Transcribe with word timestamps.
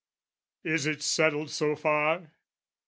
Is 0.63 0.87
it 0.87 1.03
settled 1.03 1.51
so 1.51 1.75
far? 1.75 2.31